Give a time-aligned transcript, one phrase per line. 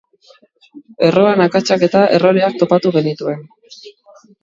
[1.09, 3.49] Erroan akatsak eta erroreak topatu genituen.